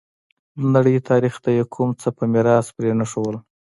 [0.57, 3.35] د نړۍ تاریخ ته یې کوم څه په میراث پرې نه ښودل.